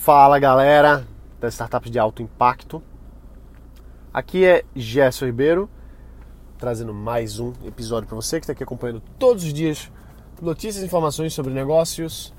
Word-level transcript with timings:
Fala 0.00 0.38
galera 0.38 1.06
das 1.38 1.52
startups 1.52 1.90
de 1.90 1.98
alto 1.98 2.22
impacto. 2.22 2.82
Aqui 4.14 4.46
é 4.46 4.64
Gerson 4.74 5.26
Ribeiro, 5.26 5.68
trazendo 6.56 6.94
mais 6.94 7.38
um 7.38 7.52
episódio 7.66 8.08
para 8.08 8.16
você 8.16 8.40
que 8.40 8.44
está 8.44 8.54
aqui 8.54 8.62
acompanhando 8.62 9.02
todos 9.18 9.44
os 9.44 9.52
dias 9.52 9.92
notícias 10.40 10.82
e 10.82 10.86
informações 10.86 11.34
sobre 11.34 11.52
negócios, 11.52 12.32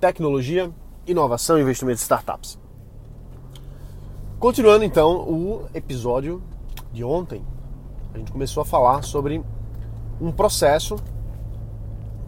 tecnologia, 0.00 0.70
inovação 1.08 1.58
e 1.58 1.62
investimento 1.62 1.96
de 1.96 2.02
startups. 2.02 2.56
Continuando 4.38 4.84
então 4.84 5.28
o 5.28 5.68
episódio 5.74 6.40
de 6.92 7.02
ontem, 7.02 7.44
a 8.14 8.18
gente 8.18 8.30
começou 8.30 8.60
a 8.60 8.64
falar 8.64 9.02
sobre 9.02 9.42
um 10.20 10.30
processo 10.30 10.94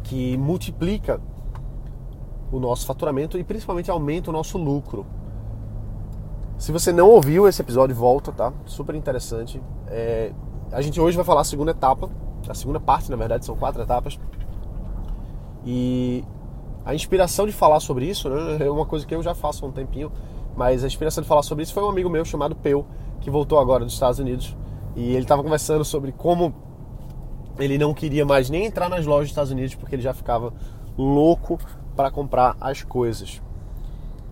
que 0.03 0.37
multiplica 0.37 1.21
o 2.53 2.59
nosso 2.59 2.87
faturamento 2.87 3.39
e 3.39 3.45
principalmente 3.45 3.91
aumenta 3.91 4.31
o 4.31 4.33
nosso 4.33 4.59
lucro. 4.59 5.07
Se 6.59 6.73
você 6.73 6.93
não 6.93 7.09
ouviu 7.09 7.49
esse 7.49 7.63
episódio, 7.63 7.97
volta, 7.97 8.33
tá? 8.33 8.53
Super 8.67 8.95
interessante. 8.95 9.63
É, 9.87 10.33
a 10.71 10.83
gente 10.83 11.01
hoje 11.01 11.17
vai 11.17 11.25
falar 11.25 11.41
a 11.41 11.45
segunda 11.45 11.71
etapa, 11.71 12.11
a 12.49 12.55
segunda 12.55 12.79
parte, 12.79 13.11
na 13.11 13.17
verdade, 13.17 13.47
são 13.47 13.57
quatro 13.57 13.83
etapas. 13.83 14.19
E 15.65 16.25
a 16.85 16.95
inspiração 16.95 17.47
de 17.47 17.53
falar 17.53 17.81
sobre 17.81 18.07
isso 18.07 18.29
né, 18.29 18.59
é 18.67 18.71
uma 18.71 18.85
coisa 18.85 19.07
que 19.07 19.15
eu 19.15 19.23
já 19.23 19.35
faço 19.35 19.65
há 19.65 19.69
um 19.69 19.73
tempinho, 19.73 20.13
mas 20.57 20.85
a 20.85 20.87
inspiração 20.87 21.23
de 21.23 21.29
falar 21.29 21.43
sobre 21.43 21.63
isso 21.63 21.73
foi 21.73 21.83
um 21.83 21.89
amigo 21.89 22.11
meu 22.11 22.25
chamado 22.25 22.55
Peu, 22.55 22.85
que 23.21 23.31
voltou 23.31 23.59
agora 23.59 23.85
dos 23.85 23.95
Estados 23.95 24.19
Unidos. 24.19 24.57
E 24.97 25.13
ele 25.13 25.23
estava 25.23 25.43
conversando 25.43 25.85
sobre 25.85 26.13
como 26.13 26.53
ele 27.59 27.79
não 27.79 27.95
queria 27.95 28.25
mais 28.25 28.51
nem 28.51 28.67
entrar 28.67 28.89
nas 28.89 29.07
lojas 29.07 29.25
dos 29.25 29.31
Estados 29.31 29.51
Unidos 29.51 29.75
porque 29.75 29.95
ele 29.95 30.03
já 30.03 30.13
ficava 30.13 30.53
louco 30.97 31.59
para 31.97 32.11
comprar 32.11 32.57
as 32.61 32.83
coisas. 32.83 33.41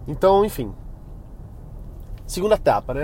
Então, 0.07 0.45
enfim. 0.45 0.73
Segunda 2.27 2.57
etapa, 2.57 2.93
né? 2.93 3.03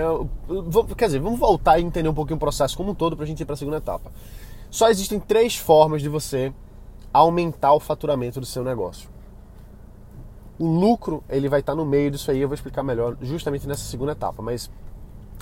Quer 0.97 1.05
dizer, 1.05 1.19
vamos 1.19 1.39
voltar 1.39 1.79
e 1.79 1.83
entender 1.83 2.09
um 2.09 2.13
pouquinho 2.13 2.37
o 2.37 2.39
processo 2.39 2.77
como 2.77 2.91
um 2.91 2.95
todo 2.95 3.15
para 3.15 3.25
a 3.25 3.27
gente 3.27 3.41
ir 3.41 3.45
para 3.45 3.53
a 3.53 3.57
segunda 3.57 3.77
etapa. 3.77 4.11
Só 4.69 4.89
existem 4.89 5.19
três 5.19 5.55
formas 5.55 6.01
de 6.01 6.09
você 6.09 6.53
aumentar 7.11 7.73
o 7.73 7.79
faturamento 7.79 8.39
do 8.39 8.45
seu 8.45 8.63
negócio. 8.63 9.09
O 10.59 10.65
lucro, 10.67 11.23
ele 11.29 11.49
vai 11.49 11.59
estar 11.61 11.75
no 11.75 11.85
meio 11.85 12.11
disso 12.11 12.29
aí, 12.29 12.39
eu 12.39 12.47
vou 12.47 12.55
explicar 12.55 12.83
melhor 12.83 13.17
justamente 13.21 13.67
nessa 13.67 13.83
segunda 13.83 14.11
etapa, 14.11 14.41
mas 14.41 14.69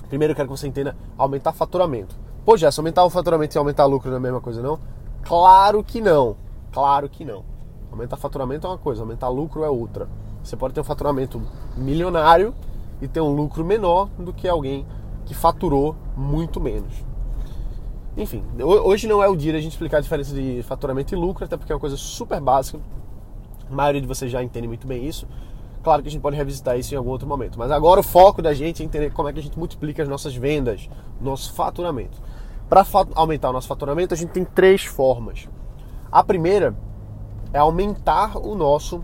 primeiro 0.07 0.31
eu 0.31 0.35
quero 0.35 0.47
que 0.47 0.57
você 0.57 0.67
entenda 0.67 0.95
aumentar 1.17 1.51
faturamento. 1.51 2.15
Pô, 2.45 2.57
já, 2.57 2.71
se 2.71 2.79
aumentar 2.79 3.03
o 3.05 3.09
faturamento 3.09 3.55
e 3.55 3.57
aumentar 3.57 3.85
o 3.85 3.89
lucro 3.89 4.09
não 4.09 4.17
é 4.17 4.19
a 4.19 4.21
mesma 4.21 4.41
coisa 4.41 4.61
não? 4.61 4.79
Claro 5.23 5.83
que 5.83 6.01
não. 6.01 6.35
Claro 6.71 7.09
que 7.09 7.23
não. 7.23 7.43
Aumentar 7.93 8.17
faturamento 8.17 8.65
é 8.65 8.71
uma 8.71 8.77
coisa, 8.77 9.03
aumentar 9.03 9.29
lucro 9.29 9.63
é 9.63 9.69
outra. 9.69 10.09
Você 10.43 10.57
pode 10.57 10.73
ter 10.73 10.81
um 10.81 10.83
faturamento 10.83 11.39
milionário 11.77 12.51
e 12.99 13.07
ter 13.07 13.21
um 13.21 13.31
lucro 13.31 13.63
menor 13.63 14.09
do 14.17 14.33
que 14.33 14.47
alguém 14.47 14.83
que 15.25 15.35
faturou 15.35 15.95
muito 16.17 16.59
menos. 16.59 16.91
Enfim, 18.17 18.43
hoje 18.59 19.07
não 19.07 19.21
é 19.21 19.29
o 19.29 19.35
dia 19.35 19.53
da 19.53 19.59
gente 19.59 19.73
explicar 19.73 19.97
a 19.97 20.01
diferença 20.01 20.33
de 20.33 20.63
faturamento 20.63 21.13
e 21.13 21.17
lucro, 21.17 21.45
até 21.45 21.55
porque 21.55 21.71
é 21.71 21.75
uma 21.75 21.79
coisa 21.79 21.95
super 21.95 22.41
básica. 22.41 22.79
A 23.69 23.73
maioria 23.75 24.01
de 24.01 24.07
vocês 24.07 24.31
já 24.31 24.41
entende 24.41 24.67
muito 24.67 24.87
bem 24.87 25.05
isso. 25.05 25.27
Claro 25.83 26.01
que 26.01 26.07
a 26.07 26.11
gente 26.11 26.21
pode 26.21 26.35
revisitar 26.35 26.79
isso 26.79 26.95
em 26.95 26.97
algum 26.97 27.11
outro 27.11 27.27
momento. 27.27 27.59
Mas 27.59 27.69
agora 27.69 27.99
o 27.99 28.03
foco 28.03 28.41
da 28.41 28.55
gente 28.55 28.81
é 28.81 28.85
entender 28.85 29.13
como 29.13 29.29
é 29.29 29.33
que 29.33 29.39
a 29.39 29.43
gente 29.43 29.57
multiplica 29.57 30.01
as 30.01 30.09
nossas 30.09 30.35
vendas, 30.35 30.89
nosso 31.21 31.53
faturamento. 31.53 32.19
Para 32.67 32.83
aumentar 33.13 33.51
o 33.51 33.53
nosso 33.53 33.67
faturamento, 33.67 34.15
a 34.15 34.17
gente 34.17 34.31
tem 34.31 34.43
três 34.43 34.83
formas. 34.83 35.47
A 36.11 36.23
primeira 36.23 36.75
é 37.53 37.59
aumentar 37.59 38.37
o 38.37 38.55
nosso 38.55 39.01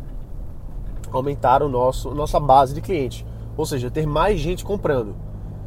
aumentar 1.12 1.64
o 1.64 1.70
nosso 1.70 2.14
nossa 2.14 2.40
base 2.40 2.74
de 2.74 2.82
clientes, 2.82 3.26
ou 3.56 3.66
seja, 3.66 3.90
ter 3.90 4.08
mais 4.08 4.40
gente 4.40 4.66
comprando. 4.66 5.16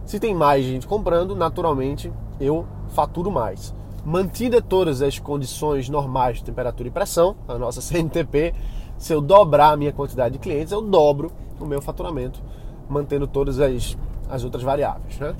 Se 0.05 0.19
tem 0.19 0.35
mais 0.35 0.65
gente 0.65 0.87
comprando, 0.87 1.35
naturalmente 1.35 2.13
eu 2.41 2.67
faturo 2.89 3.31
mais. 3.31 3.75
Mantida 4.05 4.61
todas 4.61 5.01
as 5.01 5.19
condições 5.19 5.89
normais 5.89 6.39
de 6.39 6.45
temperatura 6.45 6.89
e 6.89 6.91
pressão, 6.91 7.37
a 7.47 7.57
nossa 7.57 7.81
CNTP, 7.83 8.53
se 8.98 9.13
eu 9.13 9.21
dobrar 9.21 9.73
a 9.73 9.77
minha 9.77 9.92
quantidade 9.92 10.35
de 10.35 10.39
clientes, 10.41 10.73
eu 10.73 10.83
dobro 10.83 11.31
o 11.61 11.65
meu 11.65 11.81
faturamento, 11.81 12.42
mantendo 12.89 13.27
todas 13.29 13.61
as, 13.61 13.97
as 14.29 14.42
outras 14.42 14.63
variáveis. 14.63 15.19
Né? 15.19 15.35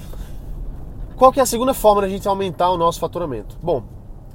Qual 1.17 1.33
que 1.33 1.41
é 1.41 1.43
a 1.43 1.47
segunda 1.47 1.75
forma 1.75 2.03
da 2.03 2.09
gente 2.09 2.27
aumentar 2.27 2.71
o 2.71 2.77
nosso 2.77 3.01
faturamento? 3.01 3.57
Bom, 3.61 3.83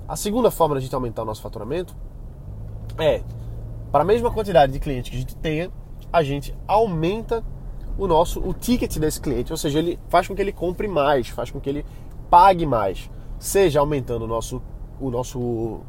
a 0.07 0.15
segunda 0.15 0.51
forma 0.51 0.75
da 0.75 0.81
gente 0.81 0.93
aumentar 0.93 1.23
o 1.23 1.25
nosso 1.25 1.41
faturamento 1.41 1.95
é, 2.97 3.21
para 3.91 4.03
a 4.03 4.05
mesma 4.05 4.31
quantidade 4.31 4.71
de 4.71 4.79
clientes 4.79 5.09
que 5.09 5.15
a 5.15 5.19
gente 5.19 5.35
tenha, 5.35 5.71
a 6.11 6.23
gente 6.23 6.55
aumenta 6.67 7.43
o 7.97 8.07
nosso 8.07 8.39
o 8.39 8.53
ticket 8.53 8.97
desse 8.97 9.19
cliente, 9.19 9.51
ou 9.51 9.57
seja, 9.57 9.79
ele 9.79 9.99
faz 10.09 10.27
com 10.27 10.35
que 10.35 10.41
ele 10.41 10.51
compre 10.51 10.87
mais, 10.87 11.29
faz 11.29 11.49
com 11.49 11.59
que 11.59 11.69
ele 11.69 11.85
pague 12.29 12.65
mais, 12.65 13.09
seja 13.39 13.79
aumentando 13.79 14.25
o 14.25 14.27
nosso 14.27 14.61
o 14.99 15.09
nosso 15.09 15.81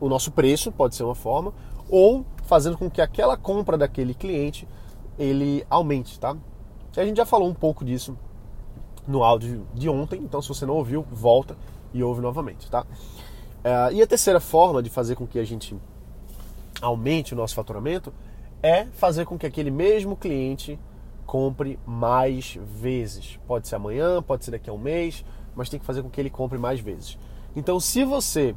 o 0.00 0.08
nosso 0.08 0.30
preço, 0.30 0.70
pode 0.70 0.94
ser 0.94 1.02
uma 1.02 1.14
forma, 1.14 1.52
ou 1.88 2.24
fazendo 2.44 2.76
com 2.78 2.90
que 2.90 3.00
aquela 3.00 3.36
compra 3.36 3.76
daquele 3.76 4.14
cliente 4.14 4.68
ele 5.18 5.64
aumente, 5.68 6.18
tá? 6.20 6.36
A 6.96 7.04
gente 7.04 7.16
já 7.16 7.26
falou 7.26 7.48
um 7.48 7.54
pouco 7.54 7.84
disso 7.84 8.16
no 9.06 9.24
áudio 9.24 9.66
de 9.74 9.88
ontem, 9.88 10.20
então 10.22 10.40
se 10.40 10.48
você 10.48 10.64
não 10.66 10.74
ouviu, 10.74 11.04
volta 11.10 11.56
e 11.92 12.02
ouve 12.02 12.20
novamente, 12.20 12.70
tá? 12.70 12.82
Uh, 12.82 13.92
e 13.92 14.02
a 14.02 14.06
terceira 14.06 14.40
forma 14.40 14.82
de 14.82 14.90
fazer 14.90 15.14
com 15.14 15.26
que 15.26 15.38
a 15.38 15.44
gente 15.44 15.76
aumente 16.82 17.32
o 17.32 17.36
nosso 17.36 17.54
faturamento 17.54 18.12
é 18.62 18.86
fazer 18.86 19.24
com 19.24 19.38
que 19.38 19.46
aquele 19.46 19.70
mesmo 19.70 20.16
cliente 20.16 20.78
compre 21.24 21.78
mais 21.86 22.58
vezes. 22.60 23.38
Pode 23.46 23.68
ser 23.68 23.76
amanhã, 23.76 24.20
pode 24.20 24.44
ser 24.44 24.50
daqui 24.50 24.68
a 24.68 24.72
um 24.72 24.78
mês, 24.78 25.24
mas 25.54 25.68
tem 25.68 25.80
que 25.80 25.86
fazer 25.86 26.02
com 26.02 26.10
que 26.10 26.20
ele 26.20 26.28
compre 26.28 26.58
mais 26.58 26.80
vezes. 26.80 27.16
Então, 27.54 27.78
se 27.78 28.04
você 28.04 28.54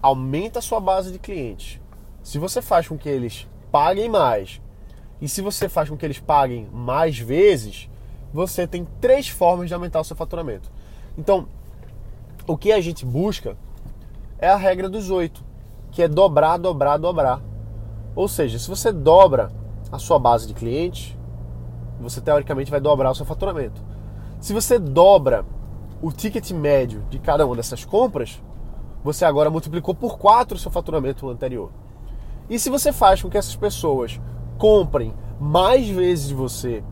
aumenta 0.00 0.58
a 0.58 0.62
sua 0.62 0.80
base 0.80 1.12
de 1.12 1.18
clientes, 1.18 1.80
se 2.22 2.38
você 2.38 2.62
faz 2.62 2.88
com 2.88 2.98
que 2.98 3.08
eles 3.08 3.46
paguem 3.70 4.08
mais 4.08 4.60
e 5.20 5.28
se 5.28 5.40
você 5.40 5.68
faz 5.68 5.88
com 5.88 5.96
que 5.96 6.04
eles 6.04 6.18
paguem 6.18 6.68
mais 6.72 7.18
vezes, 7.18 7.88
você 8.32 8.66
tem 8.66 8.86
três 9.00 9.28
formas 9.28 9.68
de 9.68 9.74
aumentar 9.74 10.00
o 10.00 10.04
seu 10.04 10.16
faturamento. 10.16 10.70
Então, 11.16 11.48
o 12.46 12.56
que 12.56 12.72
a 12.72 12.80
gente 12.80 13.04
busca 13.04 13.56
é 14.38 14.48
a 14.48 14.56
regra 14.56 14.88
dos 14.88 15.10
oito 15.10 15.45
que 15.96 16.02
é 16.02 16.08
dobrar, 16.08 16.58
dobrar, 16.58 16.98
dobrar. 16.98 17.40
Ou 18.14 18.28
seja, 18.28 18.58
se 18.58 18.68
você 18.68 18.92
dobra 18.92 19.50
a 19.90 19.98
sua 19.98 20.18
base 20.18 20.46
de 20.46 20.52
clientes, 20.52 21.16
você 21.98 22.20
teoricamente 22.20 22.70
vai 22.70 22.78
dobrar 22.78 23.10
o 23.10 23.14
seu 23.14 23.24
faturamento. 23.24 23.82
Se 24.38 24.52
você 24.52 24.78
dobra 24.78 25.46
o 26.02 26.12
ticket 26.12 26.50
médio 26.50 27.02
de 27.08 27.18
cada 27.18 27.46
uma 27.46 27.56
dessas 27.56 27.82
compras, 27.82 28.42
você 29.02 29.24
agora 29.24 29.48
multiplicou 29.48 29.94
por 29.94 30.18
4 30.18 30.58
o 30.58 30.60
seu 30.60 30.70
faturamento 30.70 31.30
anterior. 31.30 31.70
E 32.50 32.58
se 32.58 32.68
você 32.68 32.92
faz 32.92 33.22
com 33.22 33.30
que 33.30 33.38
essas 33.38 33.56
pessoas 33.56 34.20
comprem 34.58 35.14
mais 35.40 35.88
vezes 35.88 36.28
de 36.28 36.34
você, 36.34 36.84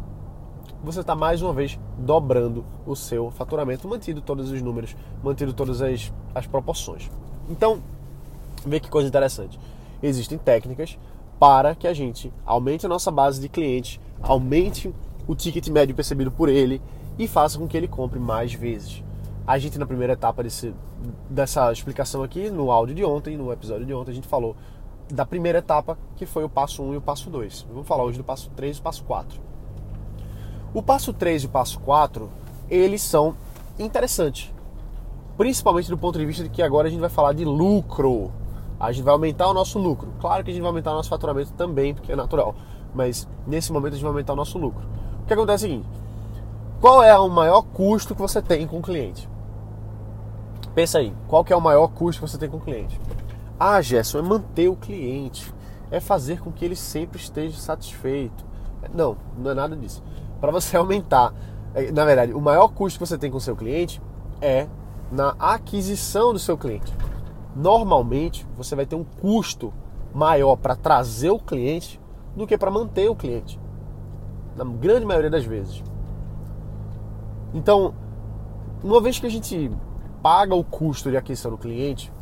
você 0.83 1.01
está 1.01 1.15
mais 1.15 1.43
uma 1.43 1.53
vez 1.53 1.79
dobrando 1.99 2.65
o 2.87 2.97
seu 2.97 3.31
faturamento, 3.31 3.87
mantido 3.87 4.23
todos 4.23 4.51
os 4.51 4.63
números, 4.63 4.97
mantido 5.23 5.53
todas 5.53 5.83
as, 5.83 6.11
as 6.35 6.47
proporções. 6.47 7.11
Então, 7.51 7.83
Vê 8.67 8.81
que 8.81 8.89
coisa 8.89 9.09
interessante. 9.09 9.59
Existem 10.03 10.39
técnicas 10.39 10.99
para 11.39 11.75
que 11.75 11.87
a 11.87 11.93
gente 11.93 12.33
aumente 12.47 12.87
a 12.87 12.89
nossa 12.89 13.11
base 13.11 13.41
de 13.41 13.49
clientes, 13.49 14.01
aumente 14.23 14.95
o 15.27 15.35
ticket 15.35 15.69
médio 15.69 15.95
percebido 15.95 16.31
por 16.31 16.49
ele 16.49 16.81
e 17.19 17.27
faça 17.27 17.59
com 17.59 17.67
que 17.67 17.77
ele 17.77 17.89
compre 17.89 18.19
mais 18.19 18.53
vezes. 18.53 19.03
A 19.47 19.59
gente, 19.59 19.79
na 19.79 19.87
primeira 19.87 20.15
etapa 20.15 20.43
desse, 20.43 20.75
dessa 21.29 21.71
explicação 21.71 22.23
aqui, 22.23 22.51
no 22.51 22.71
áudio 22.71 22.95
de 22.95 23.05
ontem, 23.05 23.37
no 23.37 23.53
episódio 23.53 23.85
de 23.85 23.93
ontem, 23.93 24.11
a 24.11 24.15
gente 24.15 24.29
falou 24.29 24.57
da 25.13 25.27
primeira 25.27 25.59
etapa, 25.59 25.99
que 26.17 26.25
foi 26.25 26.45
o 26.45 26.49
passo 26.49 26.83
1 26.83 26.95
e 26.95 26.97
o 26.97 27.01
passo 27.01 27.29
2. 27.29 27.67
Vamos 27.71 27.87
falar 27.87 28.05
hoje 28.05 28.17
do 28.17 28.25
passo 28.25 28.51
3 28.57 28.79
e 28.79 28.81
o 28.81 28.83
passo 28.83 29.05
4. 29.05 29.41
O 30.73 30.83
passo 30.83 31.13
3 31.13 31.43
e 31.43 31.47
o 31.47 31.49
passo 31.51 31.79
4, 31.81 32.29
eles 32.71 33.03
são 33.03 33.37
interessantes. 33.79 34.53
Principalmente 35.37 35.91
do 35.91 35.99
ponto 35.99 36.19
de 36.19 36.25
vista 36.25 36.43
de 36.43 36.49
que 36.49 36.63
agora 36.63 36.89
a 36.89 36.91
gente 36.91 37.01
vai 37.01 37.11
falar 37.11 37.35
de 37.35 37.45
lucro 37.45 38.33
a 38.79 38.91
gente 38.93 39.05
vai 39.05 39.13
aumentar 39.13 39.49
o 39.49 39.55
nosso 39.55 39.79
lucro. 39.79 40.13
Claro 40.21 40.45
que 40.45 40.51
a 40.51 40.53
gente 40.53 40.63
vai 40.63 40.71
aumentar 40.71 40.93
o 40.93 40.95
nosso 40.95 41.09
faturamento 41.09 41.53
também, 41.53 41.95
porque 41.95 42.13
é 42.13 42.17
natural. 42.17 42.55
Mas 42.95 43.29
nesse 43.47 43.73
momento 43.73 43.93
a 43.93 43.97
gente 43.97 44.03
vai 44.03 44.11
aumentar 44.11 44.33
o 44.33 44.37
nosso 44.37 44.59
lucro. 44.59 44.87
O 45.23 45.27
que 45.27 45.33
acontece 45.33 45.65
é 45.65 45.69
o 45.69 45.71
seguinte: 45.71 45.89
qual 46.81 47.03
é 47.03 47.17
o 47.19 47.29
maior 47.29 47.63
custo 47.63 48.15
que 48.15 48.21
você 48.21 48.43
tem 48.43 48.67
com 48.67 48.79
o 48.79 48.83
cliente? 48.83 49.29
Pensa 50.75 50.99
aí, 50.99 51.15
qual 51.29 51.45
que 51.45 51.53
é 51.53 51.57
o 51.57 51.61
maior 51.61 51.89
custo 51.89 52.23
que 52.23 52.29
você 52.29 52.39
tem 52.39 52.49
com 52.49 52.57
o 52.57 52.61
cliente? 52.61 53.01
Ah, 53.59 53.81
Gerson, 53.81 54.19
é 54.19 54.23
manter 54.23 54.69
o 54.69 54.75
cliente, 54.75 55.55
é 55.91 56.01
fazer 56.01 56.41
com 56.41 56.51
que 56.51 56.65
ele 56.65 56.75
sempre 56.75 57.21
esteja 57.21 57.57
satisfeito. 57.57 58.45
Não, 58.93 59.17
não 59.39 59.53
é 59.53 59.55
nada 59.55 59.77
disso. 59.77 60.03
Para 60.41 60.51
você 60.51 60.77
aumentar, 60.77 61.33
é, 61.75 61.93
na 61.93 62.05
verdade, 62.05 62.33
o 62.33 62.41
maior 62.41 62.69
custo 62.69 62.99
que 62.99 63.07
você 63.07 63.17
tem 63.17 63.31
com 63.31 63.37
o 63.37 63.41
seu 63.41 63.55
cliente 63.55 64.03
é 64.41 64.67
na 65.13 65.37
aquisição 65.39 66.33
do 66.33 66.39
seu 66.41 66.59
cliente 66.59 66.93
normalmente 67.55 68.47
você 68.57 68.75
vai 68.75 68.87
ter 68.87 68.97
um 68.97 69.05
custo 69.05 69.73
maior 70.15 70.57
para 70.57 70.77
trazer 70.77 71.31
o 71.31 71.39
cliente 71.39 72.01
do 72.37 72.47
que 72.47 72.59
para 72.59 72.71
manter 72.71 73.09
o 73.09 73.17
cliente. 73.17 73.59
na 74.57 74.65
grande 74.65 75.05
maioria 75.05 75.31
das 75.31 75.45
vezes. 75.45 75.83
Então, 77.53 77.93
uma 78.85 79.01
vez 79.01 79.19
que 79.19 79.27
a 79.27 79.31
gente 79.31 79.69
paga 80.23 80.55
o 80.55 80.63
custo 80.63 81.11
de 81.11 81.17
aquisição 81.17 81.51
do 81.51 81.59
cliente, 81.59 82.13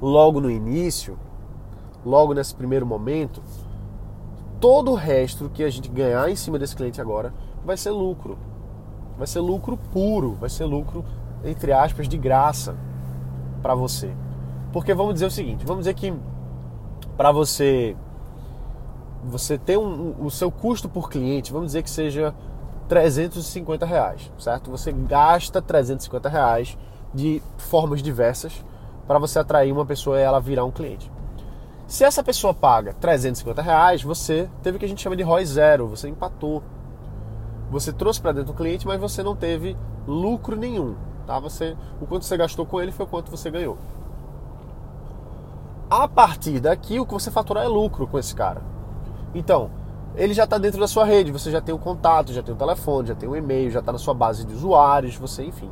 logo 0.00 0.40
no 0.40 0.48
início, 0.48 1.18
logo 2.04 2.34
nesse 2.34 2.54
primeiro 2.54 2.86
momento, 2.86 3.42
todo 4.60 4.92
o 4.92 4.94
resto 4.94 5.50
que 5.52 5.64
a 5.64 5.70
gente 5.70 5.88
ganhar 5.88 6.30
em 6.30 6.36
cima 6.36 6.58
desse 6.58 6.76
cliente 6.76 7.00
agora 7.00 7.34
vai 7.64 7.76
ser 7.76 7.90
lucro. 7.90 8.38
Vai 9.18 9.26
ser 9.26 9.40
lucro 9.40 9.76
puro, 9.92 10.34
vai 10.34 10.48
ser 10.48 10.64
lucro, 10.66 11.04
entre 11.44 11.72
aspas, 11.72 12.08
de 12.08 12.16
graça 12.16 12.76
para 13.60 13.74
você. 13.74 14.14
Porque 14.72 14.94
vamos 14.94 15.14
dizer 15.14 15.26
o 15.26 15.30
seguinte, 15.30 15.64
vamos 15.64 15.80
dizer 15.80 15.94
que 15.94 16.14
para 17.16 17.32
você 17.32 17.96
você 19.24 19.58
ter 19.58 19.76
um, 19.76 20.14
o 20.24 20.30
seu 20.30 20.50
custo 20.50 20.88
por 20.88 21.10
cliente, 21.10 21.52
vamos 21.52 21.68
dizer 21.68 21.82
que 21.82 21.90
seja 21.90 22.34
350 22.88 23.84
reais, 23.84 24.32
certo? 24.38 24.70
Você 24.70 24.92
gasta 24.92 25.60
350 25.60 26.28
reais 26.28 26.78
de 27.12 27.42
formas 27.58 28.02
diversas 28.02 28.64
para 29.06 29.18
você 29.18 29.38
atrair 29.38 29.72
uma 29.72 29.84
pessoa 29.84 30.18
e 30.18 30.22
ela 30.22 30.40
virar 30.40 30.64
um 30.64 30.70
cliente. 30.70 31.10
Se 31.86 32.04
essa 32.04 32.22
pessoa 32.22 32.54
paga 32.54 32.94
350 32.94 33.60
reais, 33.60 34.02
você 34.02 34.48
teve 34.62 34.76
o 34.76 34.78
que 34.78 34.86
a 34.86 34.88
gente 34.88 35.02
chama 35.02 35.16
de 35.16 35.22
ROI 35.22 35.44
zero, 35.44 35.88
você 35.88 36.08
empatou. 36.08 36.62
Você 37.70 37.92
trouxe 37.92 38.20
para 38.20 38.32
dentro 38.32 38.52
do 38.52 38.56
cliente, 38.56 38.86
mas 38.86 39.00
você 39.00 39.22
não 39.22 39.34
teve 39.34 39.76
lucro 40.06 40.56
nenhum. 40.56 40.94
Tá? 41.26 41.38
Você, 41.40 41.76
o 42.00 42.06
quanto 42.06 42.24
você 42.24 42.36
gastou 42.36 42.64
com 42.64 42.80
ele 42.80 42.92
foi 42.92 43.06
o 43.06 43.08
quanto 43.08 43.30
você 43.30 43.50
ganhou. 43.50 43.76
A 45.90 46.06
partir 46.06 46.60
daqui, 46.60 47.00
o 47.00 47.04
que 47.04 47.12
você 47.12 47.32
faturar 47.32 47.64
é 47.64 47.68
lucro 47.68 48.06
com 48.06 48.16
esse 48.16 48.32
cara. 48.32 48.62
Então, 49.34 49.70
ele 50.14 50.32
já 50.32 50.44
está 50.44 50.56
dentro 50.56 50.78
da 50.78 50.86
sua 50.86 51.04
rede, 51.04 51.32
você 51.32 51.50
já 51.50 51.60
tem 51.60 51.74
o 51.74 51.78
contato, 51.78 52.32
já 52.32 52.44
tem 52.44 52.54
o 52.54 52.56
telefone, 52.56 53.08
já 53.08 53.14
tem 53.16 53.28
o 53.28 53.34
e-mail, 53.34 53.72
já 53.72 53.80
está 53.80 53.90
na 53.90 53.98
sua 53.98 54.14
base 54.14 54.46
de 54.46 54.54
usuários, 54.54 55.16
você, 55.16 55.44
enfim. 55.44 55.68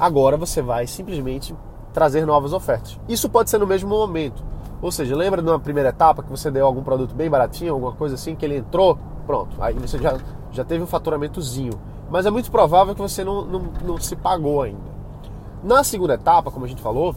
Agora 0.00 0.38
você 0.38 0.62
vai 0.62 0.86
simplesmente 0.86 1.54
trazer 1.92 2.24
novas 2.24 2.54
ofertas. 2.54 2.98
Isso 3.06 3.28
pode 3.28 3.50
ser 3.50 3.58
no 3.58 3.66
mesmo 3.66 3.90
momento. 3.90 4.42
Ou 4.80 4.90
seja, 4.90 5.14
lembra 5.14 5.42
de 5.42 5.48
uma 5.50 5.60
primeira 5.60 5.90
etapa 5.90 6.22
que 6.22 6.30
você 6.30 6.50
deu 6.50 6.64
algum 6.64 6.82
produto 6.82 7.14
bem 7.14 7.28
baratinho, 7.28 7.74
alguma 7.74 7.92
coisa 7.92 8.14
assim, 8.14 8.34
que 8.34 8.46
ele 8.46 8.56
entrou, 8.56 8.98
pronto, 9.26 9.62
aí 9.62 9.74
você 9.74 9.98
já, 9.98 10.16
já 10.52 10.64
teve 10.64 10.82
um 10.82 10.86
faturamentozinho. 10.86 11.74
Mas 12.10 12.24
é 12.24 12.30
muito 12.30 12.50
provável 12.50 12.94
que 12.94 13.00
você 13.02 13.22
não, 13.22 13.44
não, 13.44 13.60
não 13.84 13.98
se 13.98 14.16
pagou 14.16 14.62
ainda. 14.62 14.94
Na 15.62 15.84
segunda 15.84 16.14
etapa, 16.14 16.50
como 16.50 16.64
a 16.64 16.68
gente 16.68 16.80
falou, 16.80 17.14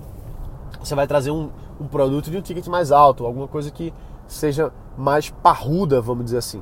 você 0.82 0.94
vai 0.94 1.08
trazer 1.08 1.32
um, 1.32 1.50
um 1.80 1.88
produto 1.88 2.30
de 2.30 2.38
um 2.38 2.42
ticket 2.42 2.68
mais 2.68 2.92
alto, 2.92 3.26
alguma 3.26 3.48
coisa 3.48 3.72
que 3.72 3.94
seja 4.28 4.72
mais 4.98 5.30
parruda, 5.30 6.02
vamos 6.02 6.26
dizer 6.26 6.38
assim. 6.38 6.62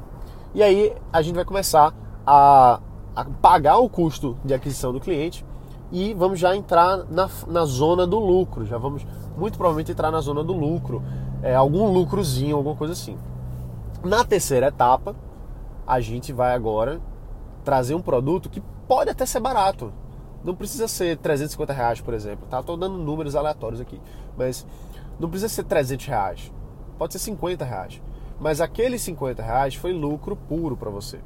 E 0.54 0.62
aí 0.62 0.94
a 1.12 1.22
gente 1.22 1.36
vai 1.36 1.46
começar 1.46 1.94
a, 2.26 2.80
a 3.16 3.26
pagar 3.42 3.78
o 3.78 3.90
custo 3.90 4.38
de 4.44 4.54
aquisição 4.54 4.94
do 4.94 5.00
cliente 5.00 5.46
e 5.92 6.14
vamos 6.14 6.40
já 6.40 6.56
entrar 6.56 7.06
na, 7.10 7.30
na 7.48 7.66
zona 7.66 8.06
do 8.08 8.20
lucro. 8.20 8.66
Já 8.66 8.78
vamos 8.78 9.06
muito 9.38 9.58
provavelmente 9.58 9.92
entrar 9.92 10.12
na 10.12 10.22
zona 10.22 10.44
do 10.44 10.54
lucro, 10.54 11.04
é, 11.42 11.56
algum 11.56 11.92
lucrozinho, 11.92 12.56
alguma 12.56 12.76
coisa 12.76 12.94
assim. 12.94 13.18
Na 14.04 14.24
terceira 14.24 14.68
etapa, 14.68 15.16
a 15.86 16.00
gente 16.00 16.32
vai 16.32 16.54
agora 16.54 17.00
trazer 17.64 17.96
um 17.96 18.02
produto 18.02 18.50
que 18.50 18.62
pode 18.88 19.10
até 19.10 19.26
ser 19.26 19.40
barato. 19.40 19.92
Não 20.46 20.56
precisa 20.56 20.88
ser 20.88 21.18
350 21.18 21.74
reais, 21.74 22.00
por 22.00 22.14
exemplo. 22.14 22.48
Tá? 22.48 22.60
Estou 22.60 22.78
dando 22.78 22.98
números 22.98 23.36
aleatórios 23.36 23.82
aqui. 23.82 24.00
Mas 24.38 24.66
não 25.20 25.30
precisa 25.30 25.50
ser 25.50 25.64
300 25.64 26.06
reais, 26.06 26.52
pode 26.98 27.14
ser 27.14 27.20
50 27.20 27.66
reais. 27.66 28.02
Mas 28.40 28.62
aqueles 28.62 29.02
50 29.02 29.42
reais 29.42 29.76
foi 29.76 29.92
lucro 29.92 30.36
puro 30.36 30.78
para 30.78 30.90
você. 30.90 31.20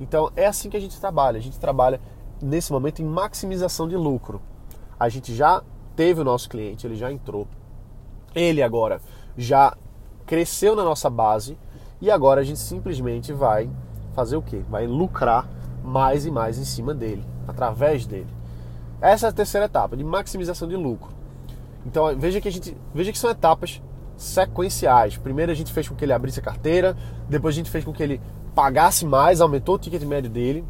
Então 0.00 0.30
é 0.34 0.46
assim 0.46 0.70
que 0.70 0.76
a 0.76 0.80
gente 0.80 0.98
trabalha. 0.98 1.38
A 1.38 1.42
gente 1.42 1.58
trabalha 1.58 2.00
nesse 2.40 2.72
momento 2.72 3.02
em 3.02 3.04
maximização 3.04 3.88
de 3.88 3.96
lucro. 3.96 4.40
A 4.98 5.08
gente 5.08 5.34
já 5.34 5.62
teve 5.94 6.20
o 6.20 6.24
nosso 6.24 6.48
cliente, 6.48 6.86
ele 6.86 6.96
já 6.96 7.12
entrou. 7.12 7.46
Ele 8.34 8.62
agora 8.62 9.00
já 9.36 9.76
cresceu 10.24 10.74
na 10.74 10.84
nossa 10.84 11.10
base 11.10 11.58
e 12.00 12.10
agora 12.10 12.40
a 12.40 12.44
gente 12.44 12.58
simplesmente 12.58 13.32
vai 13.32 13.68
fazer 14.14 14.36
o 14.36 14.42
quê? 14.42 14.62
Vai 14.68 14.86
lucrar 14.86 15.48
mais 15.82 16.26
e 16.26 16.30
mais 16.30 16.58
em 16.58 16.64
cima 16.64 16.94
dele, 16.94 17.24
através 17.46 18.06
dele. 18.06 18.28
Essa 19.00 19.26
é 19.26 19.30
a 19.30 19.32
terceira 19.32 19.66
etapa 19.66 19.96
de 19.96 20.04
maximização 20.04 20.68
de 20.68 20.76
lucro. 20.76 21.10
Então 21.84 22.16
veja 22.18 22.40
que 22.40 22.48
a 22.48 22.52
gente 22.52 22.76
veja 22.94 23.12
que 23.12 23.18
são 23.18 23.30
etapas 23.30 23.80
sequenciais. 24.16 25.16
Primeiro 25.16 25.52
a 25.52 25.54
gente 25.54 25.72
fez 25.72 25.88
com 25.88 25.94
que 25.94 26.04
ele 26.04 26.12
abrisse 26.12 26.40
a 26.40 26.42
carteira, 26.42 26.96
depois 27.28 27.54
a 27.54 27.58
gente 27.58 27.70
fez 27.70 27.84
com 27.84 27.92
que 27.92 28.02
ele 28.02 28.20
pagasse 28.54 29.04
mais, 29.04 29.40
aumentou 29.40 29.74
o 29.74 29.78
ticket 29.78 30.02
médio 30.02 30.30
dele. 30.30 30.64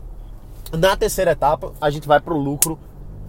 Na 0.73 0.97
terceira 0.97 1.31
etapa, 1.31 1.73
a 1.81 1.89
gente 1.91 2.09
vai 2.09 2.21
para 2.21 2.35
o 2.35 2.39
lucro 2.39 2.79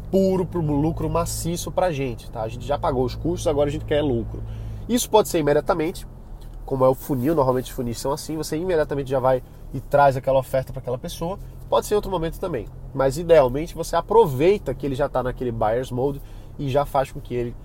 puro, 0.09 0.45
para 0.45 0.59
o 0.59 0.81
lucro 0.81 1.09
maciço 1.09 1.71
para 1.71 1.87
a 1.87 1.91
gente. 1.91 2.29
Tá? 2.31 2.41
A 2.41 2.47
gente 2.47 2.65
já 2.65 2.77
pagou 2.77 3.05
os 3.05 3.15
custos, 3.15 3.47
agora 3.47 3.69
a 3.69 3.71
gente 3.71 3.85
quer 3.85 4.01
lucro. 4.01 4.41
Isso 4.89 5.09
pode 5.09 5.29
ser 5.29 5.39
imediatamente, 5.39 6.07
como 6.67 6.83
é 6.83 6.89
o 6.89 6.93
funil, 6.93 7.33
normalmente 7.33 7.63
os 7.63 7.69
funis 7.69 7.97
são 7.97 8.11
assim, 8.11 8.35
você 8.35 8.57
imediatamente 8.57 9.09
já 9.09 9.19
vai 9.21 9.41
e 9.73 9.79
traz 9.79 10.17
aquela 10.17 10.37
oferta 10.37 10.73
para 10.73 10.81
aquela 10.81 10.97
pessoa. 10.97 11.39
Pode 11.69 11.85
ser 11.85 11.93
em 11.93 11.95
outro 11.95 12.11
momento 12.11 12.41
também, 12.41 12.67
mas 12.93 13.17
idealmente 13.17 13.73
você 13.73 13.95
aproveita 13.95 14.73
que 14.73 14.85
ele 14.85 14.93
já 14.93 15.05
está 15.05 15.23
naquele 15.23 15.49
buyer's 15.49 15.91
mode 15.91 16.21
e 16.59 16.69
já 16.69 16.85
faz 16.85 17.09
com 17.09 17.21
que 17.21 17.33
ele 17.33 17.55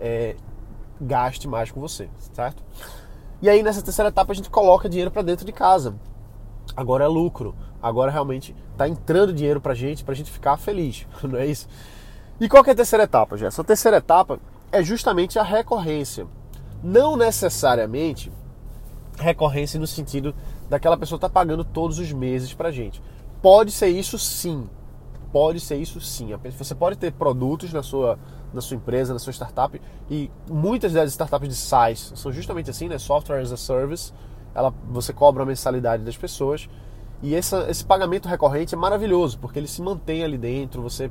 é, 0.00 0.34
gaste 0.98 1.46
mais 1.46 1.70
com 1.70 1.78
você, 1.78 2.08
certo? 2.32 2.62
E 3.42 3.50
aí 3.50 3.62
nessa 3.62 3.82
terceira 3.82 4.08
etapa 4.08 4.32
a 4.32 4.34
gente 4.34 4.48
coloca 4.48 4.88
dinheiro 4.88 5.10
para 5.10 5.20
dentro 5.20 5.44
de 5.44 5.52
casa. 5.52 5.94
Agora 6.74 7.04
é 7.04 7.08
lucro. 7.08 7.54
Agora 7.82 8.10
realmente 8.10 8.56
está 8.72 8.88
entrando 8.88 9.30
dinheiro 9.30 9.60
para 9.60 9.74
gente, 9.74 10.02
para 10.02 10.12
a 10.12 10.16
gente 10.16 10.30
ficar 10.30 10.56
feliz, 10.56 11.06
não 11.22 11.38
é 11.38 11.44
isso? 11.44 11.68
E 12.40 12.48
qual 12.48 12.64
é 12.64 12.70
a 12.70 12.74
terceira 12.74 13.04
etapa, 13.04 13.36
Jess? 13.36 13.60
A 13.60 13.64
terceira 13.64 13.98
etapa 13.98 14.40
é 14.72 14.82
justamente 14.82 15.38
a 15.38 15.42
recorrência. 15.42 16.26
Não 16.82 17.16
necessariamente 17.16 18.32
recorrência 19.18 19.80
no 19.80 19.86
sentido 19.86 20.34
daquela 20.68 20.96
pessoa 20.96 21.16
estar 21.16 21.28
tá 21.28 21.32
pagando 21.32 21.64
todos 21.64 21.98
os 21.98 22.12
meses 22.12 22.54
para 22.54 22.70
gente. 22.70 23.02
Pode 23.42 23.72
ser 23.72 23.88
isso 23.88 24.18
sim. 24.18 24.68
Pode 25.32 25.60
ser 25.60 25.76
isso 25.76 26.00
sim. 26.00 26.30
Você 26.56 26.74
pode 26.74 26.96
ter 26.96 27.12
produtos 27.12 27.72
na 27.72 27.82
sua 27.82 28.18
na 28.52 28.60
sua 28.60 28.76
empresa, 28.76 29.12
na 29.12 29.18
sua 29.18 29.32
startup. 29.32 29.80
E 30.10 30.30
muitas 30.50 30.92
das 30.92 31.10
startups 31.10 31.48
de 31.48 31.54
SaaS 31.54 32.12
são 32.16 32.32
justamente 32.32 32.70
assim, 32.70 32.88
né? 32.88 32.98
Software 32.98 33.40
as 33.40 33.52
a 33.52 33.56
Service. 33.56 34.12
Ela, 34.54 34.72
você 34.88 35.12
cobra 35.12 35.42
a 35.42 35.46
mensalidade 35.46 36.02
das 36.02 36.16
pessoas. 36.16 36.68
E 37.22 37.34
essa, 37.34 37.68
esse 37.68 37.84
pagamento 37.84 38.28
recorrente 38.28 38.74
é 38.74 38.78
maravilhoso, 38.78 39.38
porque 39.38 39.58
ele 39.58 39.66
se 39.66 39.82
mantém 39.82 40.22
ali 40.22 40.38
dentro, 40.38 40.80
você, 40.80 41.10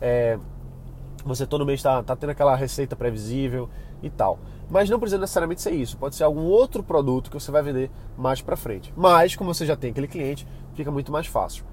é, 0.00 0.38
você 1.24 1.46
todo 1.46 1.64
mês 1.64 1.78
está 1.78 2.02
tá 2.02 2.16
tendo 2.16 2.30
aquela 2.30 2.56
receita 2.56 2.96
previsível 2.96 3.70
e 4.02 4.10
tal. 4.10 4.38
Mas 4.68 4.90
não 4.90 4.98
precisa 4.98 5.20
necessariamente 5.20 5.62
ser 5.62 5.72
isso, 5.72 5.96
pode 5.96 6.16
ser 6.16 6.24
algum 6.24 6.44
outro 6.44 6.82
produto 6.82 7.30
que 7.30 7.38
você 7.38 7.50
vai 7.50 7.62
vender 7.62 7.90
mais 8.16 8.42
para 8.42 8.56
frente. 8.56 8.92
Mas, 8.96 9.36
como 9.36 9.54
você 9.54 9.64
já 9.64 9.76
tem 9.76 9.90
aquele 9.90 10.08
cliente, 10.08 10.46
fica 10.74 10.90
muito 10.90 11.12
mais 11.12 11.26
fácil. 11.26 11.64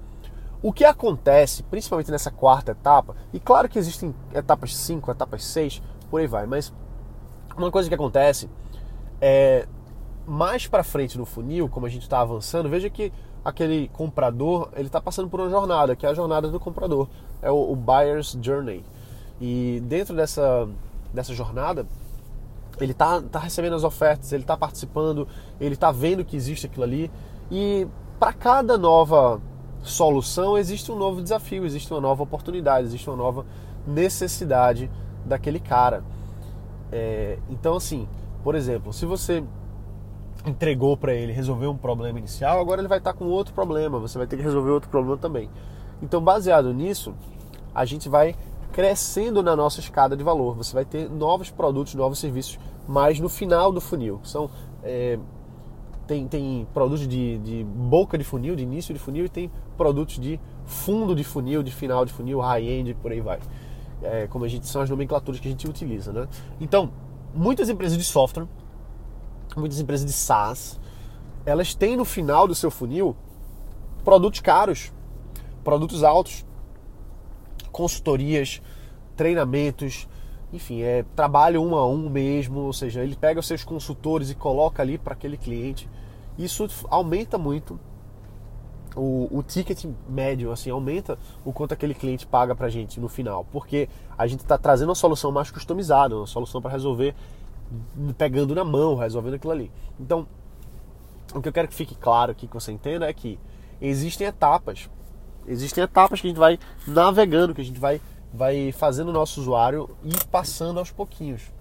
O 0.62 0.72
que 0.72 0.84
acontece, 0.84 1.62
principalmente 1.64 2.10
nessa 2.10 2.30
quarta 2.30 2.72
etapa, 2.72 3.14
e 3.32 3.40
claro 3.40 3.68
que 3.68 3.78
existem 3.78 4.14
etapas 4.32 4.74
5, 4.74 5.10
etapas 5.10 5.44
6, 5.44 5.82
por 6.08 6.20
aí 6.20 6.26
vai, 6.26 6.46
mas 6.46 6.72
uma 7.56 7.70
coisa 7.70 7.88
que 7.88 7.94
acontece 7.94 8.48
é 9.20 9.66
mais 10.26 10.66
para 10.66 10.82
frente 10.82 11.18
no 11.18 11.26
funil, 11.26 11.68
como 11.68 11.86
a 11.86 11.88
gente 11.88 12.02
está 12.02 12.20
avançando, 12.20 12.68
veja 12.68 12.88
que 12.88 13.12
aquele 13.44 13.88
comprador 13.88 14.70
ele 14.74 14.86
está 14.86 15.00
passando 15.00 15.28
por 15.28 15.40
uma 15.40 15.50
jornada, 15.50 15.94
que 15.94 16.06
é 16.06 16.08
a 16.08 16.14
jornada 16.14 16.48
do 16.48 16.58
comprador, 16.58 17.08
é 17.42 17.50
o, 17.50 17.72
o 17.72 17.76
buyer's 17.76 18.38
journey. 18.40 18.82
E 19.40 19.82
dentro 19.84 20.16
dessa, 20.16 20.66
dessa 21.12 21.34
jornada, 21.34 21.86
ele 22.80 22.92
está 22.92 23.20
tá 23.22 23.38
recebendo 23.38 23.74
as 23.74 23.84
ofertas, 23.84 24.32
ele 24.32 24.42
está 24.42 24.56
participando, 24.56 25.28
ele 25.60 25.74
está 25.74 25.92
vendo 25.92 26.24
que 26.24 26.36
existe 26.36 26.66
aquilo 26.66 26.84
ali. 26.84 27.10
E 27.50 27.86
para 28.18 28.32
cada 28.32 28.78
nova 28.78 29.40
solução, 29.82 30.56
existe 30.56 30.90
um 30.90 30.96
novo 30.96 31.22
desafio, 31.22 31.64
existe 31.64 31.92
uma 31.92 32.00
nova 32.00 32.22
oportunidade, 32.22 32.86
existe 32.86 33.08
uma 33.08 33.16
nova 33.16 33.44
necessidade 33.86 34.90
daquele 35.24 35.60
cara. 35.60 36.02
É, 36.90 37.38
então, 37.50 37.76
assim, 37.76 38.08
por 38.42 38.54
exemplo, 38.54 38.92
se 38.92 39.04
você 39.04 39.44
entregou 40.46 40.96
para 40.96 41.14
ele, 41.14 41.32
resolveu 41.32 41.70
um 41.70 41.76
problema 41.76 42.18
inicial, 42.18 42.60
agora 42.60 42.80
ele 42.80 42.88
vai 42.88 42.98
estar 42.98 43.12
com 43.12 43.24
outro 43.26 43.54
problema, 43.54 43.98
você 43.98 44.18
vai 44.18 44.26
ter 44.26 44.36
que 44.36 44.42
resolver 44.42 44.70
outro 44.70 44.90
problema 44.90 45.16
também. 45.16 45.50
Então, 46.02 46.22
baseado 46.22 46.72
nisso, 46.72 47.14
a 47.74 47.84
gente 47.84 48.08
vai 48.08 48.36
crescendo 48.74 49.40
na 49.40 49.54
nossa 49.54 49.78
escada 49.78 50.16
de 50.16 50.24
valor. 50.24 50.56
Você 50.56 50.74
vai 50.74 50.84
ter 50.84 51.08
novos 51.08 51.48
produtos, 51.48 51.94
novos 51.94 52.18
serviços, 52.18 52.58
mais 52.88 53.20
no 53.20 53.28
final 53.28 53.70
do 53.70 53.80
funil. 53.80 54.20
São 54.24 54.50
é, 54.82 55.16
tem, 56.08 56.26
tem 56.26 56.66
produtos 56.74 57.06
de, 57.06 57.38
de 57.38 57.64
boca 57.64 58.18
de 58.18 58.24
funil, 58.24 58.56
de 58.56 58.64
início 58.64 58.92
de 58.92 58.98
funil, 58.98 59.26
e 59.26 59.28
tem 59.28 59.50
produtos 59.76 60.18
de 60.18 60.40
fundo 60.66 61.14
de 61.14 61.22
funil, 61.22 61.62
de 61.62 61.70
final 61.70 62.04
de 62.04 62.12
funil, 62.12 62.40
high-end, 62.40 62.94
por 62.94 63.12
aí 63.12 63.20
vai. 63.20 63.38
É, 64.02 64.26
como 64.26 64.44
a 64.44 64.48
gente 64.48 64.66
são 64.66 64.82
as 64.82 64.90
nomenclaturas 64.90 65.40
que 65.40 65.46
a 65.46 65.50
gente 65.52 65.68
utiliza, 65.68 66.12
né? 66.12 66.28
Então, 66.60 66.90
muitas 67.32 67.68
empresas 67.68 67.96
de 67.96 68.04
software, 68.04 68.46
muitas 69.56 69.78
empresas 69.78 70.04
de 70.04 70.12
SaaS, 70.12 70.80
elas 71.46 71.76
têm 71.76 71.96
no 71.96 72.04
final 72.04 72.48
do 72.48 72.56
seu 72.56 72.72
funil 72.72 73.16
produtos 74.04 74.40
caros, 74.40 74.92
produtos 75.62 76.02
altos, 76.02 76.44
consultorias, 77.74 78.62
treinamentos, 79.16 80.08
enfim, 80.52 80.82
é 80.82 81.04
trabalho 81.16 81.60
um 81.60 81.74
a 81.74 81.84
um 81.84 82.08
mesmo, 82.08 82.60
ou 82.60 82.72
seja, 82.72 83.02
ele 83.02 83.16
pega 83.16 83.40
os 83.40 83.46
seus 83.46 83.64
consultores 83.64 84.30
e 84.30 84.34
coloca 84.36 84.80
ali 84.80 84.96
para 84.96 85.12
aquele 85.12 85.36
cliente. 85.36 85.88
Isso 86.38 86.68
aumenta 86.88 87.36
muito 87.36 87.78
o, 88.94 89.28
o, 89.38 89.42
ticket 89.42 89.84
médio, 90.08 90.52
assim, 90.52 90.70
aumenta 90.70 91.18
o 91.44 91.52
quanto 91.52 91.74
aquele 91.74 91.94
cliente 91.94 92.24
paga 92.24 92.54
para 92.54 92.68
a 92.68 92.70
gente 92.70 93.00
no 93.00 93.08
final, 93.08 93.44
porque 93.50 93.88
a 94.16 94.24
gente 94.28 94.40
está 94.40 94.56
trazendo 94.56 94.90
uma 94.90 94.94
solução 94.94 95.32
mais 95.32 95.50
customizada, 95.50 96.16
uma 96.16 96.28
solução 96.28 96.62
para 96.62 96.70
resolver 96.70 97.12
pegando 98.16 98.54
na 98.54 98.64
mão, 98.64 98.94
resolvendo 98.94 99.34
aquilo 99.34 99.52
ali. 99.52 99.72
Então, 99.98 100.28
o 101.34 101.40
que 101.42 101.48
eu 101.48 101.52
quero 101.52 101.66
que 101.66 101.74
fique 101.74 101.96
claro 101.96 102.30
aqui, 102.30 102.46
que 102.46 102.54
você 102.54 102.70
entenda, 102.70 103.08
é 103.08 103.12
que 103.12 103.40
existem 103.80 104.28
etapas. 104.28 104.88
Existem 105.46 105.84
etapas 105.84 106.20
que 106.20 106.26
a 106.26 106.30
gente 106.30 106.38
vai 106.38 106.58
navegando, 106.86 107.54
que 107.54 107.60
a 107.60 107.64
gente 107.64 107.78
vai, 107.78 108.00
vai 108.32 108.72
fazendo 108.72 109.08
o 109.08 109.12
nosso 109.12 109.40
usuário 109.40 109.90
ir 110.02 110.24
passando 110.26 110.78
aos 110.78 110.90
pouquinhos. 110.90 111.52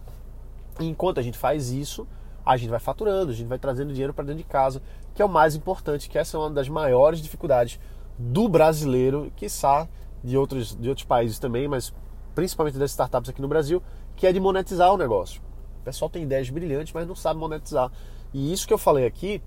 Enquanto 0.80 1.20
a 1.20 1.24
gente 1.24 1.38
faz 1.38 1.70
isso, 1.72 2.08
a 2.46 2.58
gente 2.58 2.70
vai 2.70 2.80
faturando, 2.80 3.32
a 3.32 3.36
gente 3.36 3.48
vai 3.48 3.60
trazendo 3.60 3.92
dinheiro 3.92 4.13
para 4.13 4.25
dentro 4.25 4.42
de 4.42 4.48
casa, 4.48 4.82
que 5.13 5.22
é 5.22 5.25
o 5.25 5.30
mais 5.30 5.56
importante, 5.56 6.10
que 6.10 6.18
essa 6.18 6.38
é 6.38 6.40
uma 6.40 6.50
das 6.50 6.68
maiores 6.68 7.20
dificuldades 7.20 7.80
do 8.18 8.48
brasileiro, 8.48 9.32
que 9.36 9.46
está 9.46 9.88
de 10.24 10.38
outros, 10.38 10.75
de 10.75 10.90
outros 10.90 11.06
países 11.06 11.40
também, 11.40 11.68
mas 11.68 11.94
principalmente 12.34 12.78
das 12.78 12.92
startups 12.92 13.30
aqui 13.30 13.42
no 13.42 13.48
Brasil, 13.48 13.82
que 14.16 14.25
é 14.25 14.32
de 14.32 14.40
monetizar 14.40 14.92
o 14.92 14.98
negócio. 14.98 15.42
O 15.82 15.84
pessoal 15.84 16.10
tem 16.10 16.24
ideias 16.24 16.50
brilhantes, 16.50 16.94
mas 16.94 17.08
não 17.08 17.16
sabe 17.16 17.40
monetizar. 17.40 17.92
E 18.34 18.52
isso 18.52 18.68
que 18.68 18.74
eu 18.74 18.78
falei 18.78 19.06
aqui, 19.06 19.42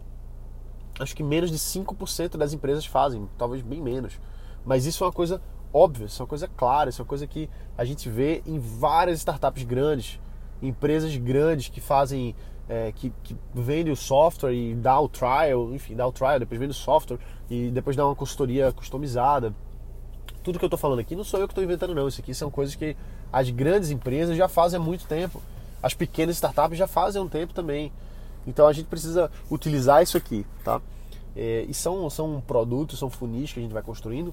acho 0.99 1.15
que 1.15 1.23
menos 1.23 1.51
de 1.51 1.59
5% 1.59 2.37
das 2.37 2.53
empresas 2.53 2.87
fazem, 2.87 3.29
talvez 3.37 3.63
bem 3.63 3.81
menos. 3.81 4.19
Mas 4.65 4.87
isso 4.87 5.05
é 5.05 5.07
uma 5.07 5.13
coisa 5.13 5.41
óbvia, 5.73 6.07
isso 6.07 6.21
é 6.21 6.25
uma 6.25 6.29
coisa 6.29 6.49
clara, 6.49 6.91
isso 6.91 7.01
é 7.01 7.03
uma 7.03 7.09
coisa 7.09 7.27
que 7.27 7.49
a 7.77 7.85
gente 7.85 8.09
vê 8.09 8.43
em 8.47 8.59
várias 8.59 9.19
startups 9.19 9.63
grandes, 9.65 10.19
empresas 10.63 11.15
grandes 11.17 11.69
que 11.69 11.81
fazem 11.81 12.35
é, 12.69 12.93
que, 12.93 13.13
que, 13.23 13.37
vende 13.55 13.91
o 13.91 13.97
software 13.97 14.53
e 14.53 14.75
dá 14.75 14.99
o 15.01 15.09
trial, 15.09 15.73
enfim, 15.73 15.95
dá 15.95 16.07
o 16.07 16.13
trial, 16.13 16.39
depois 16.39 16.59
vende 16.59 16.73
o 16.73 16.75
software 16.75 17.19
e 17.49 17.71
depois 17.71 17.95
dá 17.95 18.05
uma 18.07 18.15
consultoria 18.15 18.73
customizada. 18.73 19.55
Tudo 20.43 20.59
que 20.59 20.65
eu 20.65 20.69
estou 20.69 20.79
falando 20.79 21.01
aqui 21.01 21.15
não 21.15 21.25
sou 21.25 21.41
eu 21.41 21.47
que 21.47 21.53
estou 21.53 21.63
inventando, 21.63 21.95
não. 21.95 22.09
Isso 22.09 22.21
aqui 22.21 22.35
são 22.35 22.51
coisas 22.51 22.75
que 22.75 22.97
as 23.33 23.51
grandes 23.51 23.91
empresas 23.91 24.37
já 24.37 24.49
fazem 24.49 24.79
há 24.79 24.83
muito 24.83 25.07
tempo. 25.07 25.43
As 25.83 25.95
pequenas 25.95 26.37
startups 26.37 26.79
já 26.79 26.87
fazem 26.87 27.21
há 27.21 27.25
um 27.25 27.29
tempo 27.29 27.53
também. 27.53 27.93
Então 28.47 28.67
a 28.67 28.73
gente 28.73 28.87
precisa 28.87 29.31
utilizar 29.51 30.03
isso 30.03 30.17
aqui, 30.17 30.47
tá? 30.63 30.81
É, 31.35 31.67
e 31.69 31.75
são, 31.75 32.09
são 32.09 32.41
produtos, 32.41 32.99
são 32.99 33.11
funis 33.11 33.53
que 33.53 33.59
a 33.59 33.63
gente 33.63 33.73
vai 33.73 33.83
construindo 33.83 34.33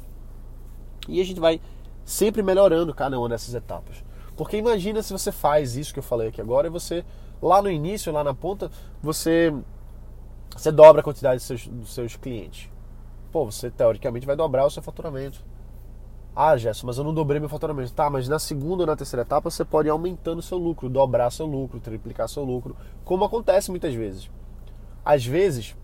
e 1.07 1.19
a 1.19 1.25
gente 1.25 1.39
vai 1.39 1.59
sempre 2.05 2.41
melhorando 2.41 2.93
cada 2.93 3.17
uma 3.19 3.27
dessas 3.27 3.53
etapas. 3.53 4.03
Porque 4.35 4.57
imagina 4.57 5.01
se 5.03 5.11
você 5.11 5.31
faz 5.31 5.75
isso 5.75 5.93
que 5.93 5.99
eu 5.99 6.03
falei 6.03 6.29
aqui 6.29 6.41
agora 6.41 6.67
e 6.67 6.69
você 6.69 7.03
lá 7.41 7.61
no 7.61 7.69
início, 7.69 8.11
lá 8.11 8.23
na 8.23 8.33
ponta, 8.33 8.71
você, 9.01 9.53
você 10.55 10.71
dobra 10.71 11.01
a 11.01 11.03
quantidade 11.03 11.37
dos 11.37 11.45
seus, 11.45 11.67
dos 11.67 11.93
seus 11.93 12.15
clientes. 12.15 12.69
Pô, 13.31 13.45
você 13.45 13.69
teoricamente 13.69 14.25
vai 14.25 14.35
dobrar 14.35 14.65
o 14.65 14.69
seu 14.69 14.81
faturamento. 14.81 15.43
Ah, 16.35 16.57
Gerson, 16.57 16.87
mas 16.87 16.97
eu 16.97 17.03
não 17.03 17.13
dobrei 17.13 17.39
meu 17.39 17.49
faturamento. 17.49 17.93
Tá, 17.93 18.09
mas 18.09 18.27
na 18.27 18.39
segunda 18.39 18.83
ou 18.83 18.87
na 18.87 18.95
terceira 18.95 19.21
etapa 19.21 19.49
você 19.49 19.63
pode 19.63 19.87
ir 19.87 19.91
aumentando 19.91 20.41
seu 20.41 20.57
lucro, 20.57 20.89
dobrar 20.89 21.31
seu 21.31 21.45
lucro, 21.45 21.79
triplicar 21.79 22.27
seu 22.27 22.43
lucro, 22.43 22.75
como 23.05 23.23
acontece 23.23 23.69
muitas 23.69 23.93
vezes. 23.93 24.29
Às 25.05 25.25
vezes, 25.25 25.75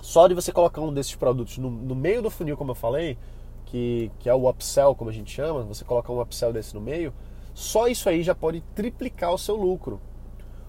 só 0.00 0.28
de 0.28 0.34
você 0.34 0.52
colocar 0.52 0.80
um 0.80 0.92
desses 0.92 1.16
produtos 1.16 1.58
no, 1.58 1.70
no 1.70 1.94
meio 1.94 2.22
do 2.22 2.30
funil, 2.30 2.56
como 2.56 2.70
eu 2.70 2.74
falei, 2.74 3.18
que, 3.64 4.12
que 4.20 4.28
é 4.28 4.34
o 4.34 4.48
upsell, 4.48 4.94
como 4.94 5.10
a 5.10 5.12
gente 5.12 5.32
chama, 5.32 5.62
você 5.62 5.84
coloca 5.84 6.12
um 6.12 6.20
upsell 6.20 6.52
desse 6.52 6.74
no 6.74 6.80
meio, 6.80 7.12
só 7.52 7.88
isso 7.88 8.08
aí 8.08 8.22
já 8.22 8.34
pode 8.34 8.60
triplicar 8.74 9.32
o 9.32 9.38
seu 9.38 9.56
lucro. 9.56 10.00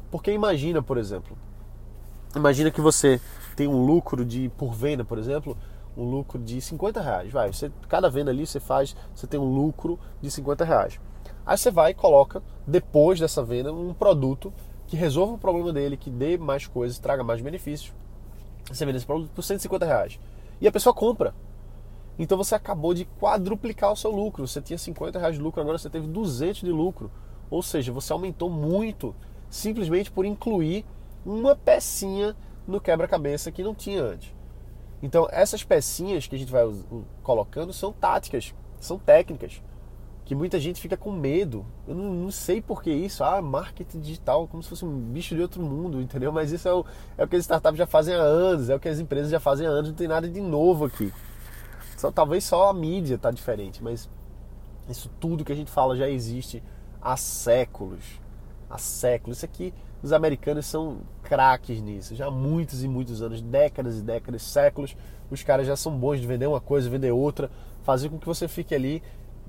Porque 0.09 0.31
imagina, 0.31 0.81
por 0.81 0.97
exemplo, 0.97 1.38
imagina 2.35 2.71
que 2.71 2.81
você 2.81 3.19
tem 3.55 3.67
um 3.67 3.85
lucro 3.85 4.25
de 4.25 4.50
por 4.57 4.74
venda, 4.74 5.03
por 5.03 5.19
exemplo, 5.19 5.55
um 5.97 6.03
lucro 6.03 6.39
de 6.39 6.59
50 6.59 7.01
reais. 7.01 7.31
Vai, 7.31 7.51
você, 7.51 7.71
cada 7.87 8.09
venda 8.09 8.31
ali 8.31 8.45
você 8.45 8.59
faz, 8.59 8.95
você 9.13 9.27
tem 9.27 9.39
um 9.39 9.53
lucro 9.53 9.99
de 10.21 10.29
50 10.29 10.63
reais. 10.65 10.99
Aí 11.45 11.57
você 11.57 11.71
vai 11.71 11.91
e 11.91 11.93
coloca, 11.93 12.41
depois 12.65 13.19
dessa 13.19 13.43
venda, 13.43 13.71
um 13.71 13.93
produto 13.93 14.53
que 14.87 14.95
resolva 14.95 15.33
o 15.33 15.37
problema 15.37 15.71
dele, 15.71 15.97
que 15.97 16.09
dê 16.09 16.37
mais 16.37 16.67
coisas, 16.67 16.99
traga 16.99 17.23
mais 17.23 17.41
benefícios. 17.41 17.93
Você 18.69 18.85
vende 18.85 18.97
esse 18.97 19.05
produto 19.05 19.31
por 19.31 19.43
150 19.43 19.85
reais. 19.85 20.19
E 20.59 20.67
a 20.67 20.71
pessoa 20.71 20.93
compra. 20.93 21.33
Então 22.17 22.37
você 22.37 22.55
acabou 22.55 22.93
de 22.93 23.05
quadruplicar 23.19 23.91
o 23.91 23.95
seu 23.95 24.11
lucro. 24.11 24.47
Você 24.47 24.61
tinha 24.61 24.77
50 24.77 25.19
reais 25.19 25.35
de 25.35 25.41
lucro, 25.41 25.61
agora 25.61 25.77
você 25.77 25.89
teve 25.89 26.07
200 26.07 26.61
de 26.61 26.71
lucro. 26.71 27.11
Ou 27.49 27.61
seja, 27.61 27.91
você 27.91 28.11
aumentou 28.13 28.49
muito 28.49 29.15
simplesmente 29.49 30.11
por 30.11 30.25
incluir 30.25 30.85
uma 31.25 31.55
pecinha 31.55 32.35
no 32.67 32.81
quebra-cabeça 32.81 33.51
que 33.51 33.63
não 33.63 33.75
tinha 33.75 34.03
antes. 34.03 34.35
Então, 35.05 35.27
essas 35.31 35.63
pecinhas 35.63 36.25
que 36.25 36.35
a 36.35 36.39
gente 36.39 36.51
vai 36.51 36.63
colocando 37.21 37.71
são 37.71 37.93
táticas, 37.93 38.55
são 38.79 38.97
técnicas, 38.97 39.62
que 40.25 40.33
muita 40.33 40.59
gente 40.59 40.81
fica 40.81 40.97
com 40.97 41.12
medo. 41.12 41.63
Eu 41.88 41.93
não, 41.93 42.12
não, 42.12 42.31
sei 42.31 42.59
por 42.59 42.81
que 42.81 42.89
isso. 42.89 43.24
Ah, 43.24 43.39
marketing 43.39 44.00
digital, 44.00 44.47
como 44.47 44.63
se 44.63 44.69
fosse 44.69 44.83
um 44.83 45.00
bicho 45.00 45.35
de 45.35 45.41
outro 45.43 45.62
mundo, 45.62 46.01
entendeu? 46.01 46.31
Mas 46.31 46.51
isso 46.51 46.67
é 46.67 46.74
o, 46.74 46.83
é 47.19 47.24
o 47.24 47.27
que 47.27 47.35
as 47.35 47.43
startups 47.43 47.77
já 47.77 47.85
fazem 47.85 48.15
há 48.15 48.17
anos, 48.17 48.67
é 48.67 48.75
o 48.75 48.79
que 48.79 48.89
as 48.89 48.97
empresas 48.97 49.29
já 49.29 49.39
fazem 49.39 49.67
há 49.67 49.69
anos, 49.69 49.89
não 49.89 49.95
tem 49.95 50.07
nada 50.07 50.27
de 50.27 50.41
novo 50.41 50.85
aqui. 50.85 51.13
Só, 51.95 52.12
talvez 52.12 52.43
só 52.43 52.69
a 52.69 52.74
mídia 52.74 53.13
está 53.13 53.29
diferente, 53.29 53.83
mas 53.83 54.09
isso 54.89 55.12
tudo 55.19 55.45
que 55.45 55.51
a 55.51 55.55
gente 55.55 55.69
fala 55.69 55.95
já 55.95 56.09
existe 56.09 56.63
há 57.00 57.15
séculos 57.15 58.25
há 58.69 58.77
séculos. 58.77 59.38
Isso 59.38 59.45
aqui, 59.45 59.74
os 60.01 60.12
americanos 60.12 60.65
são 60.65 61.00
craques 61.25 61.82
nisso, 61.82 62.15
já 62.15 62.27
há 62.27 62.32
muitos 62.32 62.84
e 62.84 62.88
muitos 62.88 63.22
anos, 63.22 63.41
décadas 63.41 63.98
e 63.98 64.01
décadas, 64.01 64.44
séculos. 64.44 64.96
Os 65.29 65.41
caras 65.41 65.65
já 65.65 65.75
são 65.75 65.91
bons 65.91 66.22
de 66.22 66.27
vender 66.27 66.48
uma 66.48 66.62
coisa, 66.62 66.89
vender 66.89 67.12
outra, 67.12 67.50
fazer 67.84 68.10
com 68.10 68.20
que 68.20 68.25
você 68.25 68.48
fique 68.48 68.75
ali 68.75 69.01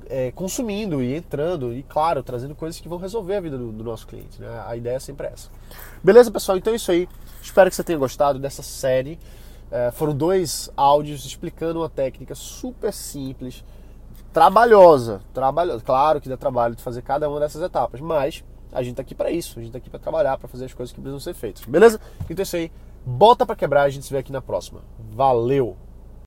é, 0.08 0.30
consumindo 0.32 1.02
e 1.02 1.14
entrando 1.14 1.72
e, 1.72 1.82
claro, 1.82 2.22
trazendo 2.22 2.54
coisas 2.54 2.80
que 2.80 2.88
vão 2.88 2.98
resolver 2.98 3.36
a 3.36 3.40
vida 3.40 3.58
do, 3.58 3.72
do 3.72 3.84
nosso 3.84 4.06
cliente. 4.06 4.40
Né? 4.40 4.48
A 4.66 4.76
ideia 4.76 4.96
é 4.96 5.00
sempre 5.00 5.26
essa. 5.26 5.50
Beleza, 6.02 6.30
pessoal? 6.30 6.56
Então 6.56 6.72
é 6.72 6.76
isso 6.76 6.90
aí. 6.90 7.08
Espero 7.42 7.68
que 7.68 7.76
você 7.76 7.84
tenha 7.84 7.98
gostado 7.98 8.38
dessa 8.38 8.62
série. 8.62 9.18
É, 9.70 9.90
foram 9.90 10.14
dois 10.14 10.70
áudios 10.76 11.24
explicando 11.24 11.80
uma 11.80 11.88
técnica 11.88 12.34
super 12.34 12.92
simples, 12.92 13.64
trabalhosa, 14.32 15.20
trabalhosa. 15.34 15.82
Claro 15.84 16.20
que 16.20 16.28
dá 16.28 16.36
trabalho 16.36 16.76
de 16.76 16.82
fazer 16.82 17.02
cada 17.02 17.28
uma 17.28 17.40
dessas 17.40 17.62
etapas, 17.62 18.00
mas 18.00 18.44
a 18.72 18.82
gente 18.82 18.96
tá 18.96 19.02
aqui 19.02 19.14
para 19.14 19.30
isso, 19.30 19.58
a 19.58 19.62
gente 19.62 19.72
tá 19.72 19.78
aqui 19.78 19.90
para 19.90 19.98
trabalhar, 19.98 20.36
para 20.38 20.48
fazer 20.48 20.64
as 20.64 20.74
coisas 20.74 20.92
que 20.92 21.00
precisam 21.00 21.20
ser 21.20 21.34
feitas. 21.34 21.64
Beleza? 21.64 22.00
Então 22.24 22.38
é 22.38 22.42
isso 22.42 22.56
aí. 22.56 22.70
Bota 23.04 23.46
para 23.46 23.54
quebrar, 23.54 23.82
a 23.82 23.88
gente 23.88 24.04
se 24.04 24.12
vê 24.12 24.18
aqui 24.18 24.32
na 24.32 24.42
próxima. 24.42 24.80
Valeu! 25.12 25.76